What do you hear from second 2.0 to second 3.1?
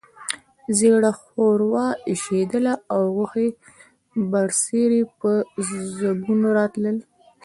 اېشېدله او